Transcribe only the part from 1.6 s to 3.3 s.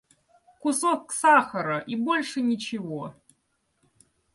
и больше ничего.